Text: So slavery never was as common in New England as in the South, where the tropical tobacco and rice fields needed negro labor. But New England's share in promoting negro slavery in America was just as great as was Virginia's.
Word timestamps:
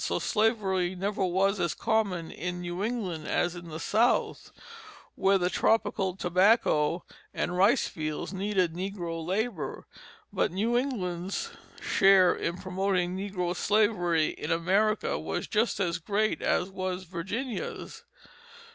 So 0.03 0.17
slavery 0.17 0.95
never 0.95 1.23
was 1.23 1.59
as 1.59 1.75
common 1.75 2.31
in 2.31 2.61
New 2.61 2.83
England 2.83 3.27
as 3.27 3.55
in 3.55 3.67
the 3.69 3.79
South, 3.79 4.51
where 5.13 5.37
the 5.37 5.51
tropical 5.51 6.15
tobacco 6.15 7.05
and 7.35 7.55
rice 7.55 7.87
fields 7.87 8.33
needed 8.33 8.73
negro 8.73 9.23
labor. 9.23 9.85
But 10.33 10.51
New 10.51 10.75
England's 10.75 11.51
share 11.79 12.33
in 12.33 12.57
promoting 12.57 13.15
negro 13.15 13.55
slavery 13.55 14.29
in 14.29 14.51
America 14.51 15.19
was 15.19 15.45
just 15.45 15.79
as 15.79 15.99
great 15.99 16.41
as 16.41 16.71
was 16.71 17.03
Virginia's. 17.03 18.03